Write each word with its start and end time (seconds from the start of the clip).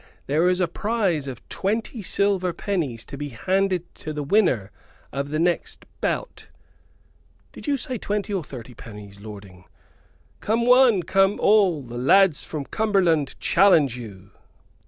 There 0.25 0.49
is 0.49 0.59
a 0.59 0.67
prize 0.67 1.27
of 1.27 1.47
twenty 1.47 2.01
silver 2.01 2.53
pennies 2.53 3.05
to 3.05 3.17
be 3.17 3.29
handed 3.29 3.93
to 4.01 4.11
the 4.13 4.23
winner 4.23 4.71
of 5.13 5.29
the 5.29 5.37
next 5.37 5.85
bout 6.01 6.47
(did 7.51 7.67
you 7.67 7.77
say 7.77 7.99
twenty 7.99 8.33
or 8.33 8.43
thirty 8.43 8.73
pennies, 8.73 9.19
lording?). 9.19 9.65
Come 10.39 10.65
one, 10.65 11.03
come 11.03 11.39
all 11.39 11.83
the 11.83 11.99
lads 11.99 12.43
from 12.43 12.65
Cumberland 12.65 13.39
challenge 13.39 13.95
you!" 13.95 14.31